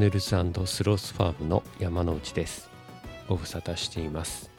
[0.00, 0.34] ネルズス
[0.82, 2.70] ロースファームの山内です。
[3.28, 4.50] ご無沙汰しています。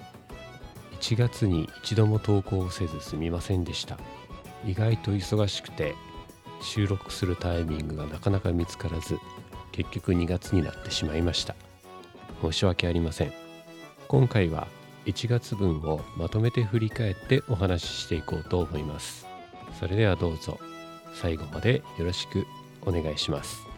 [0.99, 3.97] 1月に一度も投稿せずすみませんでした。
[4.63, 5.95] 意外と忙しくて
[6.61, 9.17] 収録するタイミングがなかなか見つからず
[9.71, 11.55] 結局2月になってしまいました。
[12.43, 13.33] 申し訳ありません。
[14.07, 14.67] 今回は
[15.07, 19.25] 1月分をまとめて振り返ってお話ししていこうと思います
[19.79, 20.59] それではどうぞ
[21.15, 22.45] 最後までよろしく
[22.83, 23.70] お願いします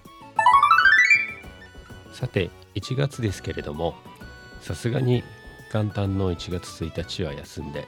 [2.14, 3.96] さて1月ですけれども
[4.62, 5.24] さすがに
[5.74, 7.88] 元旦の1月1日は休んで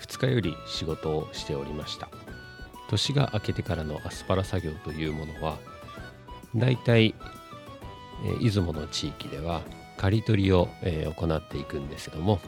[0.00, 2.08] 2日より仕事をしておりました。
[2.88, 5.58] 年が明けてからのアスパラ作業というものは
[6.54, 7.14] だいたい
[8.40, 9.62] 出雲の地域では
[9.96, 12.40] 刈り取りを、え、行っていくんですけども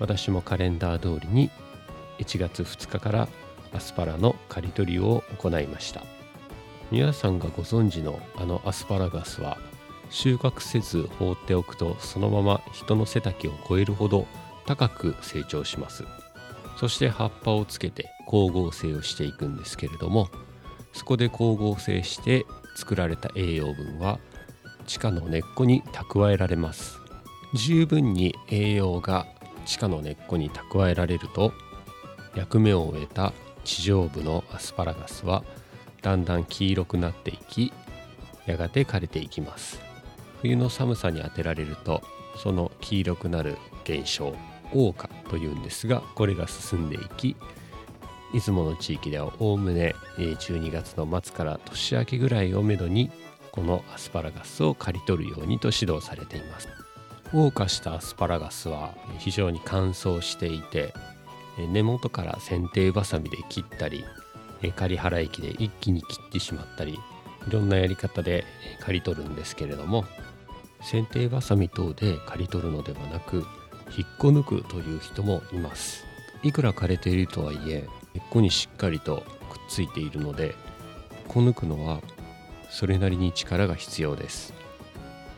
[0.00, 1.50] 私もカレンダー通りに
[2.18, 3.28] 1月2日から
[3.72, 6.02] アスパラの刈り取りを行いました。
[6.90, 9.56] 皆さんがご存知のあのアスパラガスは
[10.12, 14.26] 収穫せず放っておくとそのまま人の背丈を超えるほど
[14.66, 16.04] 高く成長します。
[16.76, 20.28] そして葉っぱをつけて光合成をしていくんですけれども
[20.92, 22.44] そこで光合成して
[22.76, 24.18] 作られた栄養分は
[24.86, 26.98] 地下の根っこに蓄えられます。
[27.54, 29.26] 十分に栄養が
[29.64, 31.52] 地下の根っこに蓄えられると
[32.34, 33.32] 役目を終えた
[33.64, 35.44] 地上部のアスパラガスは
[36.02, 37.72] だんだん黄色くなっていき
[38.46, 39.91] やがて枯れていきます。
[40.42, 42.02] 冬の寒さに当てられると
[42.36, 44.34] その黄色くなる現象
[44.72, 47.36] 黄化というんですがこれが進んでいき
[48.32, 53.10] 出雲の地域ではおおむね12月の末から年明けぐらいをめどに
[53.50, 56.68] このアスパラガスを刈り取るようにと指導されています。
[57.32, 60.92] 黄化したアスパラガスは非常に乾燥していて
[61.56, 64.04] 根元から剪定バサミで切ったり
[64.76, 66.98] 刈り払液で一気に切ってしまったりい
[67.50, 68.44] ろんなやり方で
[68.80, 70.04] 刈り取るんですけれども
[70.84, 73.46] 剪定バサミ等で刈り取るのではなく
[73.96, 76.04] 引っこ抜くという人もいます。
[76.42, 80.54] いくら枯れているとはいえ根っこにしっかりとくっついているので引っ
[81.28, 82.00] こ抜くのは
[82.70, 84.52] それなりに力が必要です。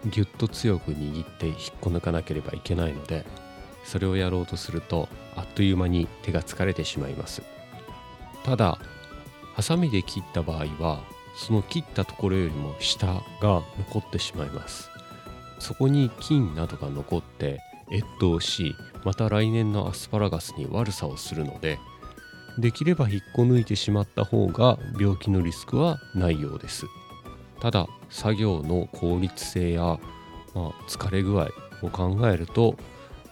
[0.06, 3.24] ぎゅっと強く握って引っこ抜かなければいけないので
[3.84, 7.42] それをやろうとするとあっという間に手が疲れてしまいます。
[8.44, 8.78] ただ
[9.54, 11.02] ハサミで切った場合は
[11.36, 14.90] その切ったところよりも下が残ってしまいます。
[15.58, 17.60] そこに菌などが残って
[17.92, 21.78] 越冬しまた来年のアスパラガスに悪さをするので
[22.58, 26.86] できれば引っこ抜いてしまった方が病気のリスクはないようです。
[27.60, 29.98] ただ作業の効率性や、
[30.54, 31.48] まあ、疲れ具合
[31.82, 32.76] を考えると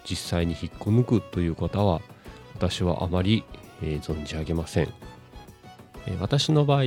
[0.09, 2.01] 実際に引っこ抜くという方は
[2.55, 3.43] 私はあまり、
[3.81, 4.89] えー、存じ上げません、
[6.07, 6.83] えー、私の場合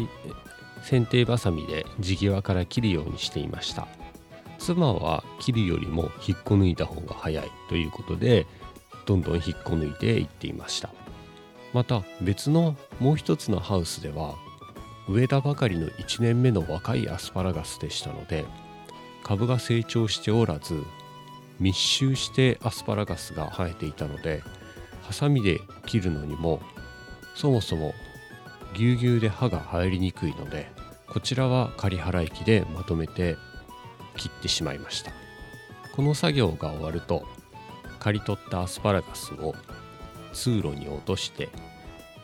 [0.82, 3.88] 剪定バサミで地際から切るようにしていました。
[4.74, 8.46] 妻は切るよりも引っこ抜いた方が早いということで
[9.04, 10.90] どんどん引っこ抜いていっていました。
[11.76, 14.36] また別のもう一つのハウスでは
[15.08, 18.46] 植えたばかりの1年目の若いアスパラガスでしたので
[19.22, 20.82] 株が成長しておらず
[21.60, 24.42] 密集してアスパラガスが生えていたので
[25.02, 26.60] ハサミで切るのにも
[27.34, 27.92] そもそも
[28.74, 30.70] ぎゅうぎゅうで刃が入りにくいので
[31.08, 33.36] こちらは仮払い機でまとめて
[34.16, 35.12] 切ってしまいました。
[35.94, 37.26] この作業が終わると
[38.00, 39.54] 刈り取ったアスパラガスを
[40.32, 41.48] 通路に落として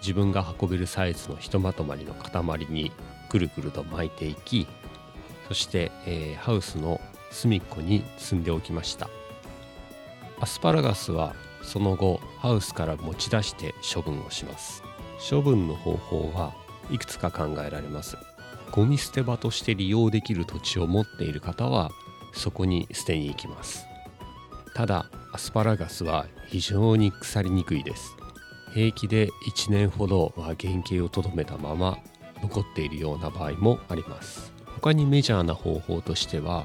[0.00, 2.92] 自分が運べるサイズのひとまとまりの塊に
[3.30, 4.66] くるくると巻いていき
[5.48, 7.00] そして、えー、ハウスの
[7.30, 9.08] 隅っこに積んでおきました。
[10.40, 14.82] アスパラガスはその後ハウスから持ち出して処分をします。
[15.30, 16.52] 処分の方法は
[16.90, 18.16] いくつか考えられます。
[18.72, 21.90] ゴミ捨て場として利用できる土地を持っている方は
[22.32, 23.86] そこに捨てに行きます。
[24.74, 28.16] ただアスパラガスは非常に腐りにくいです。
[28.72, 31.98] 平気で1年ほどは原型をとどめたまま
[32.40, 34.52] 残っているような場合もあります。
[34.80, 36.64] 他にメジャーな方法としては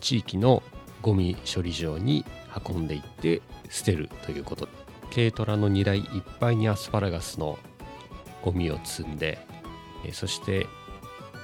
[0.00, 0.62] 地域の
[1.00, 2.26] ゴミ処理場に
[2.68, 3.40] 運んでいって
[3.70, 4.68] 捨てるということ。
[5.14, 6.04] 軽トラの荷台いっ
[6.38, 7.58] ぱいにアスパラガスの
[8.42, 9.38] ゴミを積んで
[10.12, 10.66] そして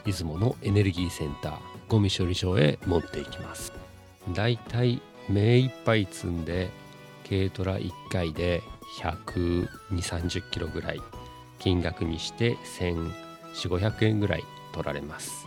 [0.05, 1.59] 出雲のエネルギーセンター
[1.89, 3.73] ゴミ処理場へ持っていきます。
[4.35, 6.71] だいたい目いっぱい積んで
[7.29, 8.62] 軽トラ1回で
[9.01, 11.01] 12030キロぐらい。
[11.59, 12.56] 金額にして
[13.55, 15.47] 1400500円ぐらい取られます。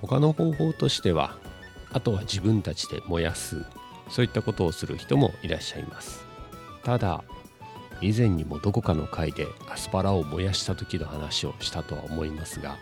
[0.00, 1.36] 他の方法としては
[1.92, 3.64] あとは自分たちで燃やす。
[4.08, 6.24] そういったことをする人もいらっしゃいます。
[6.84, 7.24] ただ
[8.00, 12.76] 以前にもどこかの回でアスパラを燃やした時の話をしたとは思いますが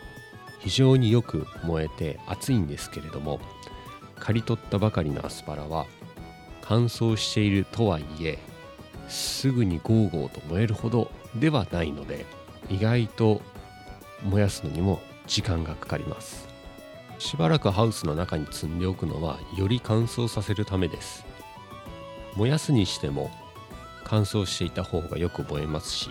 [0.59, 3.41] 非常によく燃えて熱いんですけれども
[4.19, 5.87] 刈り取ったばかりのアスパラは
[6.63, 8.39] 乾燥しているとはいえ
[9.09, 12.27] すぐにゴーゴーと燃えるほどではないので
[12.69, 13.41] 意外と
[14.23, 16.49] 燃やすのにも時間がかかります。
[17.19, 21.25] しばらくハウスの中に積んでおくのはより乾燥させるためです。
[22.37, 23.31] 燃やすにしても
[24.05, 26.11] 乾燥していた方がよく燃えますし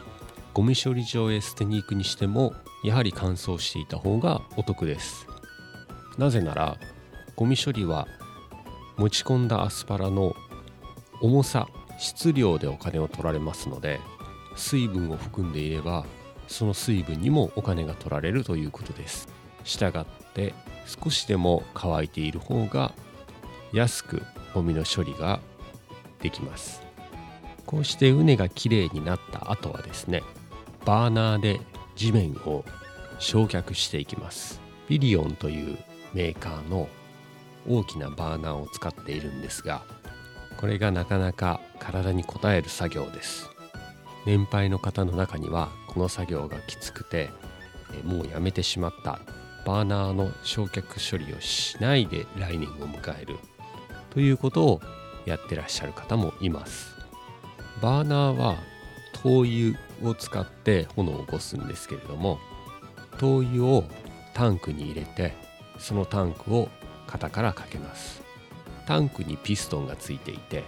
[0.57, 5.27] ゴミ処理場へ捨てに行くにしてもやはり乾燥していた方がお得です。
[6.17, 6.79] なぜなら
[7.35, 8.07] ゴミ処理は
[8.97, 10.35] 持ち込んだアスパラの
[11.21, 11.67] 重さ
[11.99, 13.99] 質量でお金を取られますので
[14.55, 16.07] 水分を含んでいれば
[16.47, 19.29] その水分にもお金が取られるということです。
[19.63, 20.55] したがって
[20.87, 22.95] 少しでも乾いている方が
[23.73, 24.23] 安く
[24.55, 25.39] ゴミの処理が
[26.19, 26.81] できます。
[27.67, 30.23] こうして畝がきれいになった後はですね
[30.87, 31.59] バーナーで
[31.97, 32.63] 地面を
[33.19, 34.61] 焼却していきます。
[34.87, 35.77] ビリオンという
[36.13, 36.87] メーカーの
[37.67, 39.81] 大きなバーナーを使っているんですが
[40.55, 43.49] これがなかなか体に応える作業です。
[44.25, 47.31] 年配の方の中にはこの作業がきつくて
[48.05, 49.19] もうやめてしまった。
[49.65, 53.35] バーナーの焼却処理をしないで来年を迎える。
[54.09, 54.81] ということを
[55.25, 56.95] やってらっしゃる方もいます。
[57.81, 58.55] バーナーは
[59.21, 62.39] 灯油を使って炎を起こすんですけれども
[63.17, 63.83] 灯油を
[64.33, 65.33] タンクに入れて
[65.79, 66.69] そのタンクを
[67.07, 68.21] 肩からかけます。
[68.85, 70.63] タンクにピストンがついていて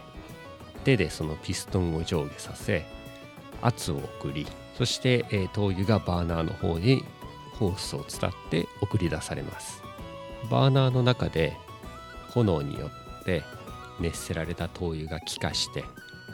[0.83, 2.85] 手でそのピストンを上下させ
[3.61, 4.45] 圧を送り
[4.77, 7.05] そして、えー、灯油がバーナーの方に
[7.53, 9.83] ホースを伝って送り出されます。
[10.49, 11.57] バーナーの中で
[12.29, 12.87] 炎によ
[13.21, 13.43] って
[13.99, 15.83] 熱せられた灯油が気化して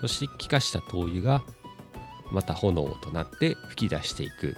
[0.01, 1.43] そして気化した灯油が
[2.31, 4.55] また炎となって吹き出していく。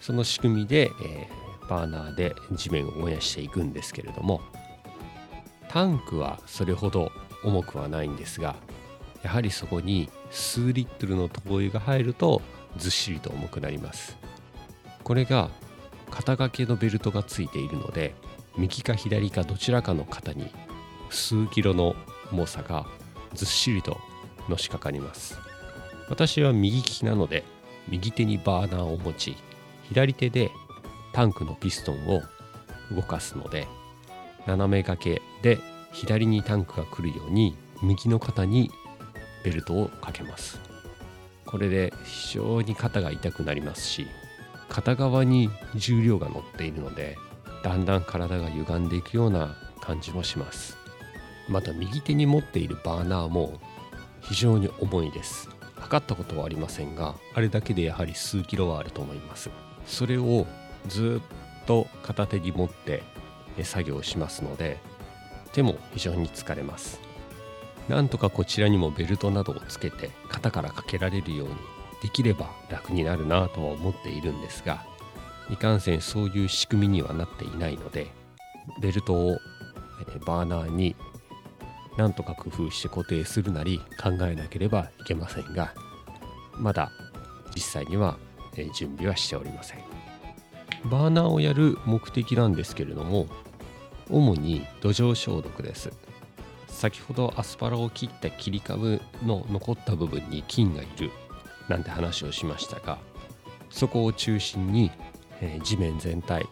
[0.00, 4.40] その仕組みで、えー、バーナーで地面を燃やしていくんですけれども
[5.68, 7.12] タンクはそれほど
[7.44, 8.56] 重くはないんですが
[9.22, 12.40] やはりそこに数リットルの灯油が入ると
[12.76, 14.16] ずっしりと重くなります。
[15.04, 15.50] これが
[16.10, 18.14] 肩掛けのベルトがついているので
[18.56, 20.50] 右か左かどちらかの肩に
[21.10, 21.94] 数キロの
[22.32, 22.86] 重さが
[23.34, 23.98] ずっしりと
[24.48, 25.49] のしかかります。
[26.10, 27.44] 私は右利きなので
[27.88, 29.36] 右手にバーナーを持ち
[29.88, 30.50] 左手で
[31.12, 32.20] タンクのピストンを
[32.94, 33.66] 動かすので
[34.46, 35.58] 斜め掛けで
[35.92, 38.70] 左にタンクが来るように右の肩に
[39.44, 40.60] ベルトをかけます。
[41.46, 44.06] これで非常に肩が痛くなりますし
[44.68, 47.16] 片側に重量が乗っているので
[47.64, 50.76] だんだん体が歪んでいくような感じもします。
[51.48, 53.60] また右手に持っているバーナーも
[54.20, 55.48] 非常に重いです。
[55.80, 59.50] 測ったことはありませんがあれだけでやはり数キロはあると思います。
[59.86, 60.46] それを
[60.86, 63.02] ずっと片手に持って
[63.62, 64.78] 作業しますので
[65.52, 67.00] 手も非常に疲れます。
[67.88, 71.54] なんとかこちらにもベルトなどをつけて肩からかけられるように
[72.02, 74.84] できれば楽になるなとは思っているんですが
[75.50, 78.06] いかんせんそういう仕組みにはなっていないので
[78.80, 79.38] ベルトを
[80.24, 80.94] バーナーに
[82.00, 85.74] なんとか工夫して固定するなり考えなければいけませんが
[86.56, 86.90] まだ
[87.54, 88.16] 実際には
[88.74, 89.80] 準備はしておりません。
[90.90, 93.26] バーナーをやる目的なんですけれども
[94.08, 95.92] 主に土壌消毒です。
[96.68, 101.10] 先ほどアスパラを切った切り株の残った部分に菌がいる
[101.68, 102.96] なんて話をしましたが
[103.68, 104.90] そこを中心に、
[105.42, 106.46] え、地面全体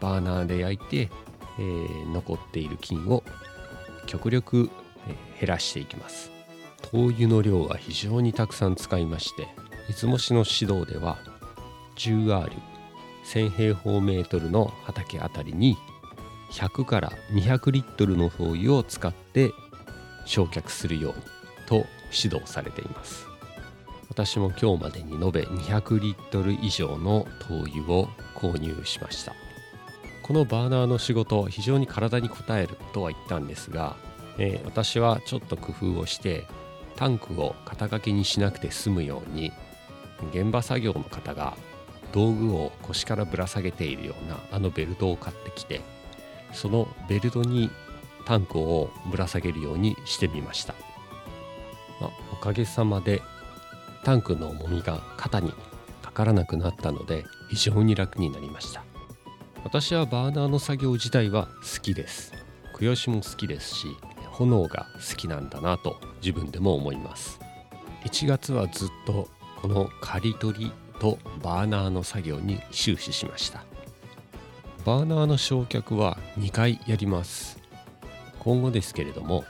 [0.00, 1.10] バーナーで焼いて、
[1.58, 3.22] え、残っている菌を
[4.06, 4.70] 極力、
[5.40, 6.30] 減らしていきます。
[6.90, 9.48] 灯油の量は非常にたくさん使いまして
[9.88, 11.18] いつもしの指導では
[11.96, 15.76] 10R1000 平方メートルの畑あたりに
[16.50, 19.52] 100から200リットルの灯油を使って
[20.24, 21.22] 焼却するように
[21.66, 23.26] と指導されています。
[24.08, 29.34] 私も今日までに延べ200リットル以上の灯油を購入しました。
[30.22, 33.96] このバーナーの仕事非常に体に応えるとは言ったんですが、
[34.38, 36.46] えー、私はちょっと工夫をして
[36.96, 39.52] タンクを肩掛けにしなくて済むように
[40.32, 41.56] 現場作業の方が
[42.12, 45.80] 道具を腰からぶら下げているようなあのベルトを買ってきて
[46.52, 47.70] そのベルトに
[48.24, 50.74] タンクをぶら下げるようにしてみました、
[52.00, 53.22] まあ、おかげさまで
[54.04, 55.52] タンクの重みが肩に
[56.02, 58.84] かからなくなったので非常に楽になりました。
[59.64, 62.34] 私はバーナーの作業自体は好きです。
[62.78, 63.86] 供養しも好きですし
[64.34, 67.40] 炎が好きなんだなと自分でも思います。
[68.04, 69.28] 1月はずっと
[69.62, 73.64] この刈り取りとバーナーの作業に終始しました。
[74.84, 77.58] バーナーの焼却は2回やります。
[78.40, 79.44] 今後ですけれども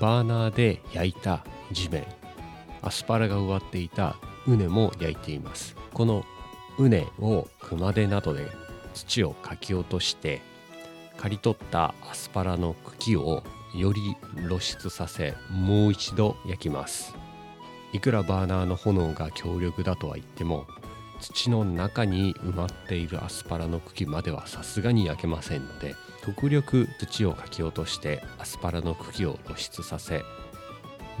[0.00, 2.04] バーナーで焼いた地面
[2.82, 5.76] アスパラが植わっていた畝も焼いています。
[5.92, 6.24] この
[6.78, 8.48] 畝を熊手などで
[8.94, 10.40] 土をかき落として
[11.16, 13.42] 刈り取ったアスパラの茎を
[13.74, 17.14] より露出させもう一度焼きます。
[17.92, 20.66] いくらバーナーの炎が強力だとは言っても
[21.20, 25.94] 土の中に埋まっているアスパラの茎まではさすがに焼けませんので
[26.24, 30.22] 極力土をかき落としてアスパラの茎を露出させ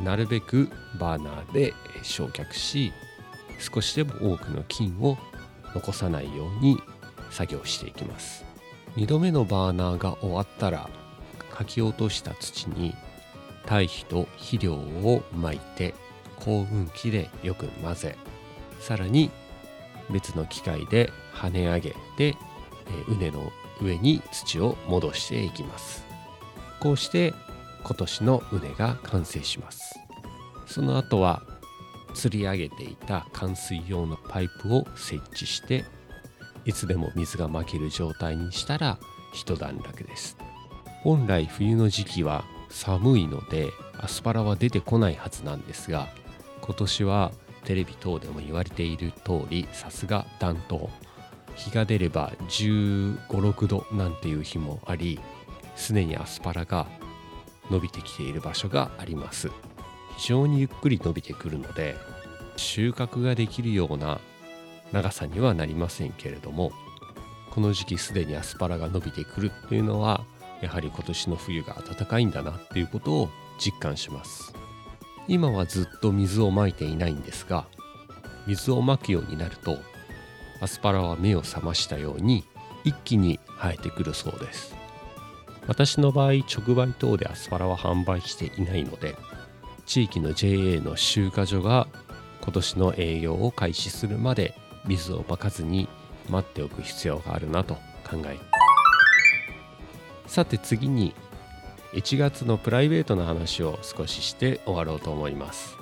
[0.02, 0.68] なるべく
[1.00, 2.92] バーナーで焼却し
[3.58, 5.16] 少しでも多くの菌を
[5.74, 6.78] 残さないように
[7.30, 8.44] 作業していきます。
[8.96, 10.88] 2度目のバーナーが終わったら
[11.58, 12.94] かき落とした土に
[13.66, 15.92] 堆肥と肥料をまいて
[16.36, 18.16] 高運機でよく混ぜ
[18.78, 19.32] さらに
[20.08, 22.36] 別の機械で跳ね上げて
[23.08, 23.50] 畝の
[23.82, 26.04] 上に土を戻していきます。
[26.78, 27.34] こうして
[27.82, 29.98] 今年の畝が完成します。
[30.66, 31.42] その後は
[32.14, 35.84] 釣り上げていた冠水用のパイプを設置して
[36.64, 38.98] いつでも水がまける状態にしたら
[39.32, 40.36] 一段落です。
[41.02, 46.08] 本来冬の時期は寒いのでアスパラは出てこないはずなんですが
[46.60, 47.32] 今年は
[47.64, 50.88] テレビ等でも言われている通りさすが暖冬。
[51.54, 55.18] 日が出れば1 5 6度なんていう日もあり
[55.74, 56.86] すでにアスパラが
[57.70, 59.50] 伸びてきている場所があります。
[60.18, 61.96] 非常にゆっくり伸びてくるので
[62.56, 64.20] 収穫ができるような
[64.92, 66.72] 長さにはなりませんけれども
[67.50, 70.24] この時期すでにアスパラが伸びてくるっていうのは
[70.60, 74.54] やはり今年の冬が暖かいんだなっていうことを実感します。
[75.28, 77.66] 今はずっと水をまいていないんですが
[78.46, 79.76] 水をまくようになると
[80.62, 82.44] アスパラは目を覚ましたように
[82.84, 84.74] 一気に生えてくるそうです。
[85.66, 89.16] 私の場合直売等でアスパラは販売していないので
[89.84, 91.86] 地域の JA の集荷所が
[92.40, 94.54] 今年の営業を開始するまで
[94.86, 95.86] 水をまかずに
[96.30, 97.74] 待っておく必要があるなと
[98.08, 98.57] 考え
[100.28, 101.14] さて次に
[101.94, 105.76] 1月のプライベートな話を少しして終わろうと思います。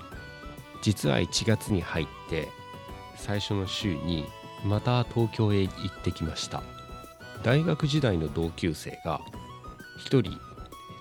[0.82, 2.48] 実は1月に入って
[3.16, 4.24] 最初の週に
[4.64, 6.62] また東京へ行ってきました。
[7.42, 9.20] 大学時代の同級生が
[9.98, 10.32] 一人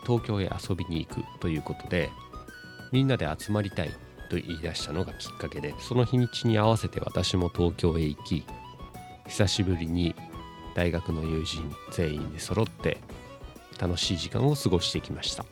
[0.06, 2.10] 東京へ遊びに行くということで
[2.92, 3.90] みんなで集まりたい
[4.30, 8.46] と言い出したのがきっかけでその日にちに合わせて私も東京へ行き
[9.28, 10.16] 久しぶりに
[10.76, 12.98] 大学の友人全員で揃って
[13.80, 15.46] 楽しい時間を過ごしてきました。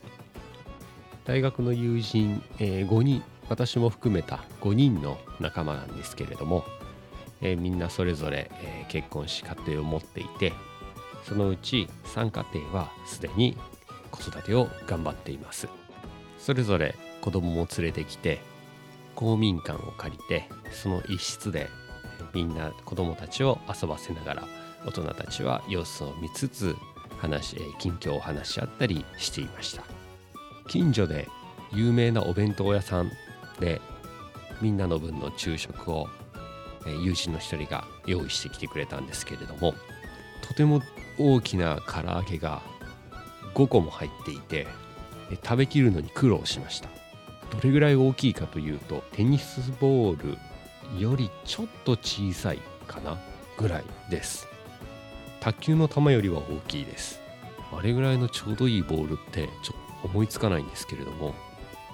[1.26, 6.66] 大学の友人、えー、5人私も含めた5人の仲間なんですけれども、
[7.42, 10.54] えー、みんなそれぞれ、えー、結婚し家庭を持っていて
[11.28, 13.58] そのうち3家庭はすでに
[14.12, 15.68] 子育てを頑張っています。
[16.38, 18.42] それぞれ子供も連れてきて
[19.16, 21.70] 公民館を借りてその一室で
[22.34, 24.48] みんな子供たちを遊ばせながら
[24.86, 26.76] 大人たちは様子を見つつ
[27.24, 29.84] 話近況を話し合ったりしていました。
[30.68, 31.30] 近所で
[31.72, 33.12] 有名なお弁当屋さん
[33.62, 33.82] で
[34.62, 36.10] みんなの分の昼食を
[36.86, 39.74] 友人の一人が用意してきてくれたんですけれども
[40.42, 40.82] とても
[41.18, 42.62] 大きな唐揚げが
[43.56, 44.68] 5個も入っていて
[45.44, 46.90] 食べきるのに苦労しました。
[47.52, 50.38] どれぐらい大きいかというとテニスボー
[50.96, 53.18] ルよりちょっと小さいかな
[53.58, 54.53] ぐらいです。
[55.44, 57.20] 卓球の球よりは大きいです。
[57.78, 61.34] あれぐらいのちょうどいいボールってちょっと思いつかないんですけれども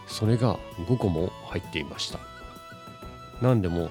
[0.05, 2.19] それが5個も入っていました。
[3.41, 3.89] 何でも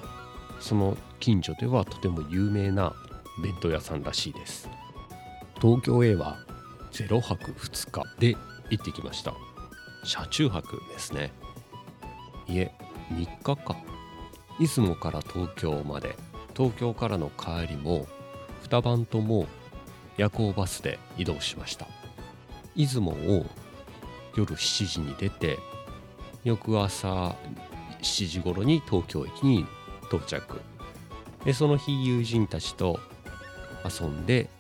[0.61, 2.95] その近所ではとても有名な
[3.43, 4.71] 弁当屋さんらしいです。
[5.61, 6.37] 東京へは
[6.93, 8.37] 0泊2日で
[8.71, 9.35] 行ってきました。
[10.05, 11.33] 車中泊ですね。
[12.47, 12.73] いえ
[13.11, 13.77] 3日か。
[14.61, 16.17] 出雲から東京まで。
[16.57, 18.07] 東京からの帰りも
[18.65, 19.47] 2晩とも
[20.17, 21.87] 夜行バスで移動しました。
[22.77, 23.47] 出雲を
[24.37, 25.59] 夜7時に出て
[26.45, 27.35] 翌朝
[28.01, 29.67] 7時頃に東京駅に
[30.07, 30.61] 到着。
[31.45, 32.99] でその日友人たちと
[33.85, 34.51] 遊んで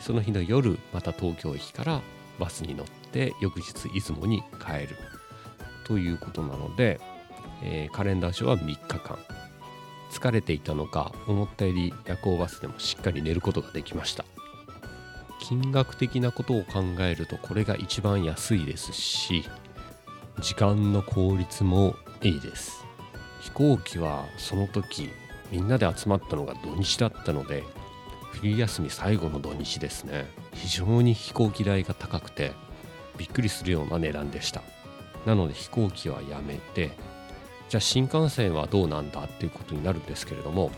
[0.00, 2.00] その日の夜また東京駅から
[2.38, 4.96] バスに乗って翌日出雲に帰る。
[5.84, 7.00] ということなので、
[7.62, 9.18] えー、カレンダー上は3日間。
[10.14, 14.24] 疲れていたのか思ったより夜行バスでもしっかり寝ることができました。
[15.40, 19.44] 金額的なことを考えるとこれが一番安いですし
[20.40, 22.86] 時間の効率もいいです。
[23.40, 25.10] 飛行機はその時
[25.50, 27.64] みんなで集まったのが土日だったので
[28.30, 30.26] 冬休み最後の土日ですね。
[30.54, 32.52] 非常に飛行機代が高くて
[33.18, 34.62] びっくりするような値段でした。
[35.26, 36.92] なので飛行機はやめて
[37.74, 40.70] じゃあ新幹線はどうなんだっていうことになるんですけれども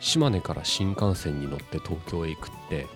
[0.00, 2.86] 島根から新幹線に乗って東京へ行くって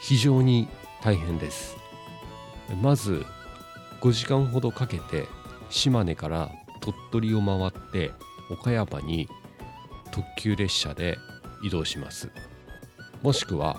[0.00, 0.66] 非常に
[1.00, 1.76] 大変です。
[2.82, 3.24] まず
[4.00, 5.28] 5時間ほどかけて
[5.70, 8.10] 島根から鳥取を回って
[8.50, 9.28] 岡山に
[10.10, 11.18] 特急列車で
[11.62, 12.32] 移動します。
[13.22, 13.76] もしくは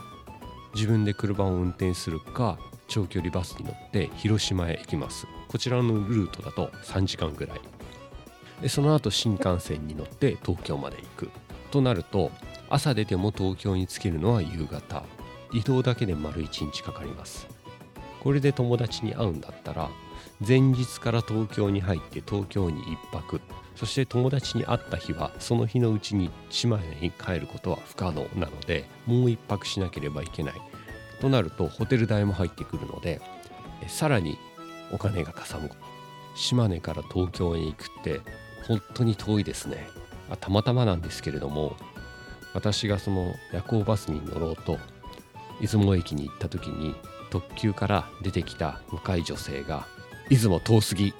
[0.76, 2.58] 自分で車を運転するか
[2.88, 5.28] 長距離バスに乗って広島へ行きます。
[5.50, 7.73] こちらのルートだと3時間ぐらい。
[8.68, 11.30] その後新幹線に乗って東京まで行く。
[11.72, 12.32] となると
[12.70, 15.04] 朝出ても東京に着けるのは夕方。
[15.52, 17.48] 移動だけで丸1日かかります。
[18.22, 19.90] これで友達に会うんだったら
[20.46, 23.42] 前日から東京に入って東京に1泊。
[23.76, 30.54] そして友達に会った日はその日のうちに島根に帰ることは不可能なのでもう1泊しなければいけない。
[31.20, 33.22] となるとホテル代も入ってくるので
[33.88, 34.38] さらに
[34.92, 35.70] お金がかさむ。
[36.36, 38.22] 島根から東京へ行くって
[38.68, 39.88] 本当に遠いですね。
[40.40, 41.76] たまたまなんですけれども
[42.54, 44.80] 私がその夜行バスに乗ろうと
[45.62, 46.96] 出雲駅に行った時に
[47.30, 49.88] 特急から出てきた若い女性が
[50.30, 51.14] 「出雲遠すぎ」っ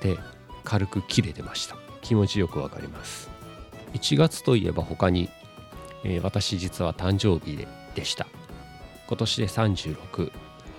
[0.00, 0.18] て
[0.64, 1.76] 軽く切れてました。
[2.02, 3.28] 気持ちよくわかります。
[3.92, 5.28] 1月といえば他に、
[6.04, 8.26] えー、私実は誕生日ででした。
[9.06, 10.32] 今年で36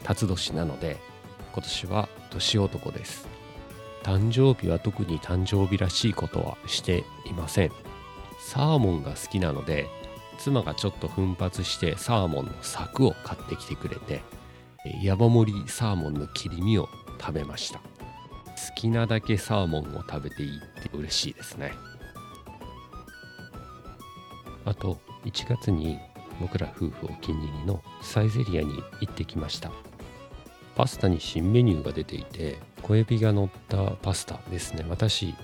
[0.04, 0.98] 辰年なので
[1.54, 3.31] 今年は年男です。
[4.04, 7.72] 誕生日は特に誕生日らしいことはしていません。
[8.40, 9.88] サーモンが好きなので
[10.40, 14.22] 妻がちょっと奮発してサーモンの柵を買ってきてくれて
[15.04, 16.90] 山盛りサーモンの切り身を
[17.20, 17.80] 食べました。
[17.80, 21.74] 好きなだけサーモンを食べていいって嬉しいですね。
[24.66, 26.00] あと1月に
[26.40, 29.72] 僕ら夫婦お気に入りのサイゼリアに行ってきました。
[30.76, 34.86] パスタに新メニューが出ていて小エビが乗ったパスタですね。
[34.90, 35.36] 私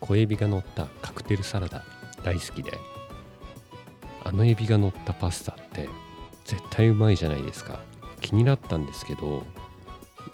[0.00, 1.84] 小エビが乗ったカクテルサラダ
[2.24, 2.72] 大好きで
[4.24, 5.88] あのエビが乗ったパスタって
[6.44, 7.80] 絶対うまいじゃないですか。
[8.20, 9.44] 気になったんですけど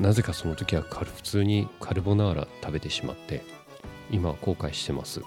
[0.01, 3.45] なぜかその時は普通にカルボナーラ食べてしまって
[4.11, 5.21] 今後悔してます。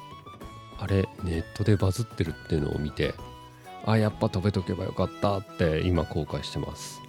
[0.80, 3.14] あれネットでバズってるっていうのを見て
[3.86, 7.00] あやっぱ食べとけばよかったって今後悔してます。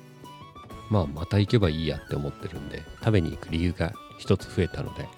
[0.90, 5.08] まあまた行けばいいやって思ってるんで食べに行く理由が一つ増えたので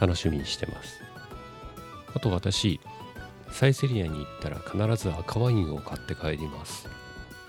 [0.00, 1.00] 楽しみにしてます。
[2.14, 2.80] あと私
[3.50, 6.88] サイゼリアに行ったら必ず赤ワインを買って帰ります。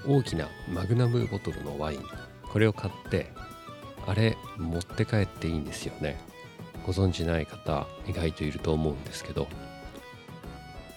[0.08, 2.04] 大きなマグナムボトルのワイン。
[2.52, 3.32] これを買って
[4.06, 6.34] あれ持って帰っていいんですよね。
[6.86, 9.48] ご存知ない方意外といると思うんですけど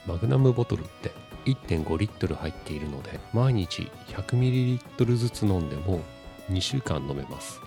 [0.07, 1.13] マグナムボトルって
[1.45, 6.01] 1.5リットル入っているので毎日100ミリリットルずつ飲んでも
[6.51, 7.61] 2週間飲めます。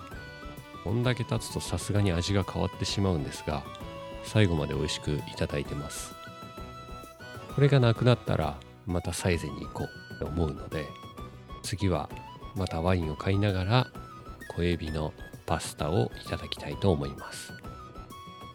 [0.84, 3.62] こんだけ経つとさすがに味が変わってしまうんですが
[4.24, 6.14] 最後まで美味しくいただいてます。
[7.54, 10.86] これがなくなったらまたサイゼに行こうと思うので
[11.62, 12.08] 次は
[12.56, 13.86] またワインを買いながら
[14.56, 15.12] 小エビの
[15.46, 17.52] パスタをいただきたいと思います。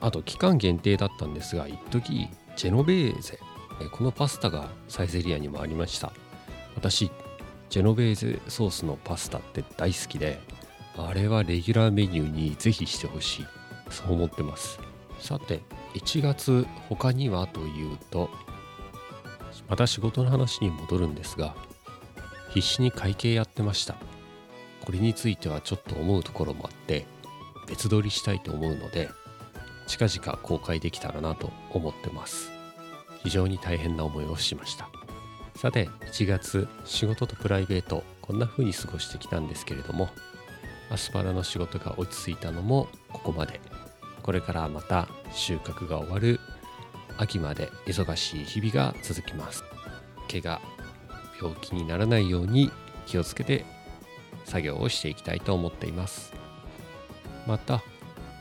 [0.02, 3.40] あと期間限定だったんですが一時ジェノベーゼ。
[3.92, 6.12] このパスタがサイゼリアにもありました。
[6.76, 7.12] 私
[7.70, 10.40] ジェノベーゼソースのパスタって大好きで
[10.98, 13.46] あれはレギュラーメニューにぜひしてほしい。
[13.90, 14.80] そう思ってます。
[15.20, 15.62] さて
[15.94, 18.30] 1月他にはというと
[19.70, 21.56] また仕事の話に戻るんですが
[22.50, 23.96] 必死に会計やってました。
[24.86, 27.06] これについてはちょっと思うところもあって
[27.68, 29.10] 別撮りしたいと思うので
[29.88, 32.52] 近々公開できたらなと思ってます。
[33.24, 34.90] 非常に大変な思いをしました。
[35.56, 40.10] さて1月仕事とプライベートこんな風に過ごしてきたんですけれども
[40.90, 43.60] アスパラの仕事が落ち着いたのもここまで。
[44.26, 46.40] これからまた収穫が終わる
[47.16, 49.64] 秋まで忙しい日々が続きます。
[50.32, 50.60] 怪我
[51.40, 52.72] 病気にならないように
[53.06, 53.66] 気をつけて
[54.46, 56.34] 作業をしていきたいと思っています。
[57.46, 57.84] また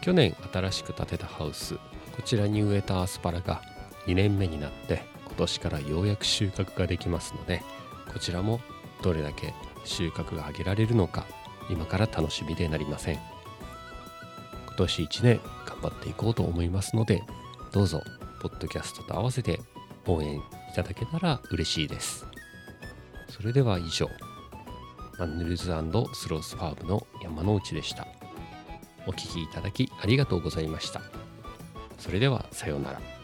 [0.01, 1.75] 去年新しく建てたハウス
[2.17, 3.61] こちらに植えたアスパラが
[4.07, 5.03] 2年目になって
[5.35, 7.61] 今年からようやく収穫ができますので
[8.13, 8.61] こちらも
[9.03, 9.53] どれだけ
[9.85, 11.27] 収穫が上げられるのか
[11.69, 13.15] 今から楽しみでなりません。
[13.15, 17.23] 今年1年頑張っていこうと思いますので
[17.73, 18.03] どうぞ
[18.41, 19.61] ポッドキャストと合わせて
[20.07, 20.41] 応援い
[20.75, 22.27] ただけたら嬉しいです。
[23.29, 24.09] それでは以上
[25.19, 28.07] マンネルズスロースファームの山之内でした。
[29.07, 31.03] お聴きいただきありがとうございました。
[31.99, 33.24] それではさようなら。